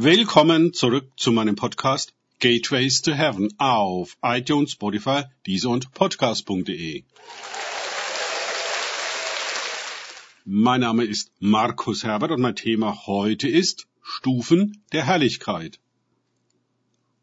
[0.00, 7.02] Willkommen zurück zu meinem Podcast Gateways to Heaven auf iTunes, Spotify, Deezer und Podcast.de.
[10.44, 15.80] Mein Name ist Markus Herbert und mein Thema heute ist Stufen der Herrlichkeit.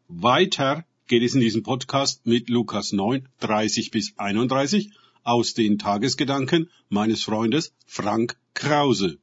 [0.08, 4.90] Weiter geht es in diesem Podcast mit Lukas 9, 30 bis 31
[5.22, 9.16] aus den Tagesgedanken meines Freundes Frank Krause.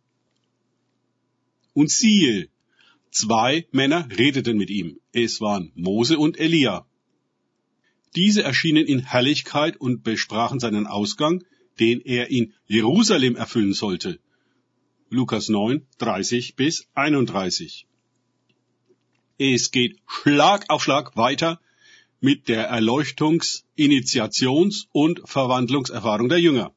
[1.75, 2.49] Und siehe,
[3.13, 4.99] zwei Männer redeten mit ihm.
[5.13, 6.85] Es waren Mose und Elia.
[8.15, 11.43] Diese erschienen in Herrlichkeit und besprachen seinen Ausgang,
[11.79, 14.19] den er in Jerusalem erfüllen sollte.
[15.09, 17.87] Lukas 9, 30 bis 31.
[19.37, 21.59] Es geht Schlag auf Schlag weiter
[22.19, 26.73] mit der Erleuchtungs-, Initiations- und Verwandlungserfahrung der Jünger.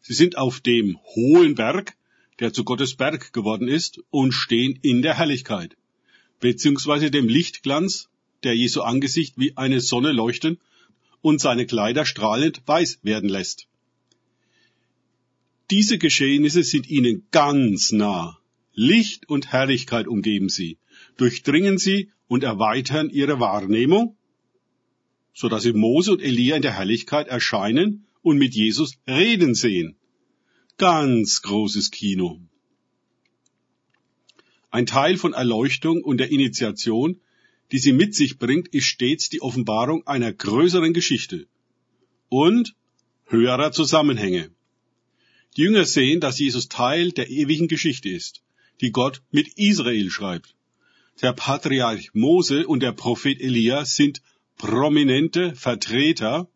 [0.00, 1.96] Sie sind auf dem hohen Berg,
[2.40, 5.76] der zu Gottes Berg geworden ist, und stehen in der Herrlichkeit,
[6.40, 8.08] beziehungsweise dem Lichtglanz,
[8.42, 10.58] der Jesu Angesicht wie eine Sonne leuchten
[11.22, 13.66] und seine Kleider strahlend weiß werden lässt.
[15.70, 18.38] Diese Geschehnisse sind ihnen ganz nah.
[18.72, 20.78] Licht und Herrlichkeit umgeben sie,
[21.16, 24.16] durchdringen sie und erweitern ihre Wahrnehmung
[25.36, 29.96] so dass sie Mose und Elia in der Herrlichkeit erscheinen und mit Jesus reden sehen.
[30.78, 32.38] Ganz großes Kino.
[34.70, 37.18] Ein Teil von Erleuchtung und der Initiation,
[37.72, 41.46] die sie mit sich bringt, ist stets die Offenbarung einer größeren Geschichte
[42.28, 42.74] und
[43.24, 44.50] höherer Zusammenhänge.
[45.56, 48.42] Die Jünger sehen, dass Jesus Teil der ewigen Geschichte ist,
[48.82, 50.54] die Gott mit Israel schreibt.
[51.22, 54.20] Der Patriarch Mose und der Prophet Elia sind
[54.58, 56.50] prominente Vertreter,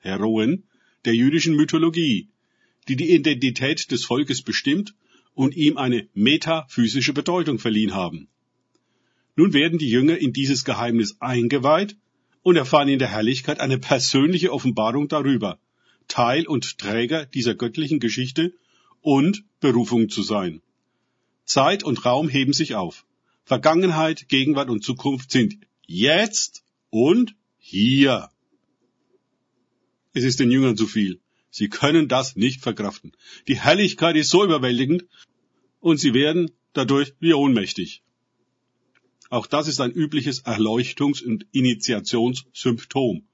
[0.00, 0.64] Heroen
[1.06, 2.28] der jüdischen Mythologie,
[2.88, 4.94] die die Identität des Volkes bestimmt
[5.34, 8.28] und ihm eine metaphysische Bedeutung verliehen haben.
[9.36, 11.96] Nun werden die Jünger in dieses Geheimnis eingeweiht
[12.42, 15.60] und erfahren in der Herrlichkeit eine persönliche Offenbarung darüber,
[16.08, 18.54] Teil und Träger dieser göttlichen Geschichte
[19.00, 20.60] und Berufung zu sein.
[21.44, 23.06] Zeit und Raum heben sich auf.
[23.44, 28.30] Vergangenheit, Gegenwart und Zukunft sind jetzt und hier.
[30.14, 31.20] Es ist den Jüngern zu viel.
[31.50, 33.12] Sie können das nicht verkraften.
[33.48, 35.06] Die Herrlichkeit ist so überwältigend
[35.80, 38.02] und sie werden dadurch wie ohnmächtig.
[39.30, 43.26] Auch das ist ein übliches Erleuchtungs- und Initiationssymptom.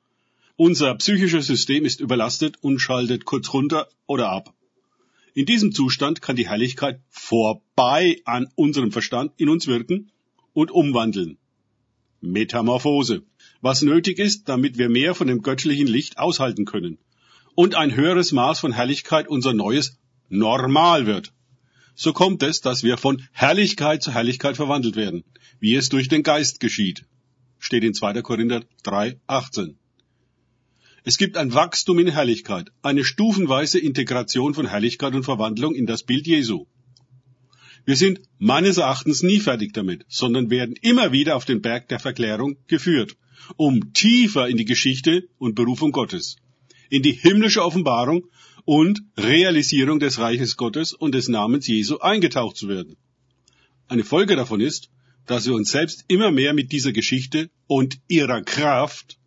[0.57, 4.55] Unser psychisches System ist überlastet und schaltet kurz runter oder ab.
[5.35, 10.13] In diesem Zustand kann die Herrlichkeit vorbei an unserem Verstand in uns wirken
[10.53, 11.39] und umwandeln.
[12.21, 13.25] Metamorphose,
[13.61, 16.99] was nötig ist, damit wir mehr von dem göttlichen Licht aushalten können
[17.55, 19.99] und ein höheres Maß von Herrlichkeit unser neues
[20.29, 21.33] Normal wird.
[21.95, 25.25] So kommt es, dass wir von Herrlichkeit zu Herrlichkeit verwandelt werden,
[25.61, 27.05] wie es durch den Geist geschieht.
[27.59, 28.23] Steht in 2.
[28.23, 29.79] Korinther 3, 18.
[31.05, 36.03] Es gibt ein Wachstum in Herrlichkeit, eine stufenweise Integration von Herrlichkeit und Verwandlung in das
[36.03, 36.67] Bild Jesu.
[37.85, 42.01] Wir sind meines Erachtens nie fertig damit, sondern werden immer wieder auf den Berg der
[42.01, 43.17] Verklärung geführt,
[43.57, 46.37] um tiefer in die Geschichte und Berufung Gottes,
[46.95, 48.29] in die himmlische Offenbarung
[48.65, 52.97] und Realisierung des Reiches Gottes und des Namens Jesu eingetaucht zu werden.
[53.89, 54.91] Eine Folge davon ist,
[55.27, 59.19] dass wir uns selbst immer mehr mit dieser Geschichte und ihrer Kraft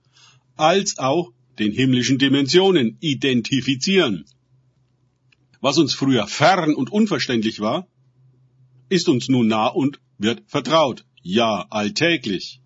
[0.55, 4.23] als auch den himmlischen Dimensionen identifizieren.
[5.59, 7.85] Was uns früher fern und unverständlich war,
[8.87, 11.03] ist uns nun nah und wird vertraut.
[11.21, 12.61] Ja, alltäglich.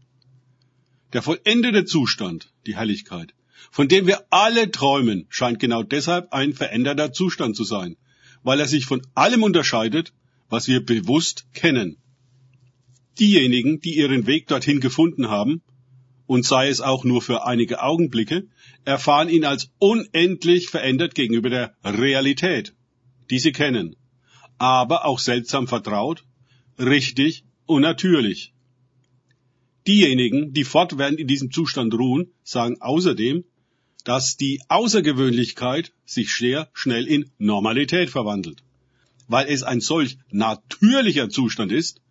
[1.14, 3.34] Der vollendete Zustand, die Herrlichkeit,
[3.70, 7.98] von dem wir alle träumen, scheint genau deshalb ein veränderter Zustand zu sein,
[8.44, 10.14] weil er sich von allem unterscheidet,
[10.50, 11.98] was wir bewusst kennen.
[13.20, 15.62] Diejenigen, die ihren Weg dorthin gefunden haben,
[16.26, 18.48] und sei es auch nur für einige Augenblicke,
[18.86, 22.74] erfahren ihn als unendlich verändert gegenüber der Realität,
[23.30, 23.96] die sie kennen
[24.62, 26.24] aber auch seltsam vertraut,
[26.78, 28.54] richtig und natürlich.
[29.88, 33.44] Diejenigen, die fortwährend in diesem Zustand ruhen, sagen außerdem,
[34.04, 38.64] dass die Außergewöhnlichkeit sich sehr schnell in Normalität verwandelt.
[39.28, 42.02] Weil es ein solch natürlicher Zustand ist,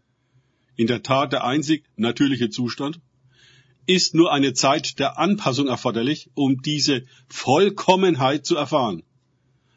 [0.77, 3.01] in der Tat der einzig natürliche Zustand,
[3.87, 9.03] ist nur eine Zeit der Anpassung erforderlich, um diese Vollkommenheit zu erfahren.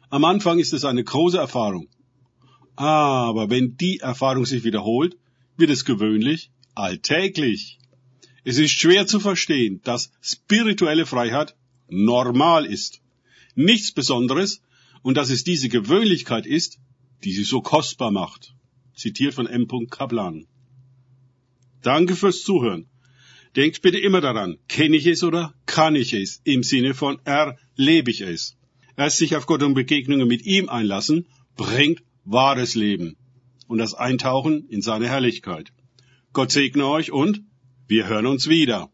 [0.08, 1.88] Am Anfang ist es eine große Erfahrung,
[2.76, 5.16] aber wenn die Erfahrung sich wiederholt,
[5.56, 7.78] wird es gewöhnlich alltäglich.
[8.44, 11.56] Es ist schwer zu verstehen, dass spirituelle Freiheit
[11.88, 13.00] normal ist.
[13.54, 14.60] Nichts Besonderes
[15.02, 16.78] und dass es diese Gewöhnlichkeit ist,
[17.24, 18.54] die sie so kostbar macht.
[18.94, 19.68] Zitiert von M.
[19.90, 20.46] Kaplan.
[21.82, 22.86] Danke fürs Zuhören.
[23.56, 28.10] Denkt bitte immer daran, kenne ich es oder kann ich es im Sinne von erlebe
[28.10, 28.56] ich es.
[28.96, 31.26] Erst sich auf Gott und Begegnungen mit ihm einlassen,
[31.56, 33.16] bringt wahres Leben
[33.68, 35.72] und das Eintauchen in seine Herrlichkeit.
[36.32, 37.42] Gott segne euch und
[37.86, 38.90] wir hören uns wieder.